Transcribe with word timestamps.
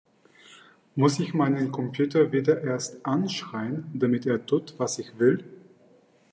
Muss 0.95 1.19
ich 1.19 1.35
meinen 1.35 1.71
Computer 1.71 2.31
wieder 2.31 2.63
erst 2.63 3.05
anschreien, 3.05 3.85
damit 3.93 4.25
er 4.25 4.43
tut, 4.43 4.73
was 4.79 4.97
ich 4.97 5.19
will? 5.19 5.43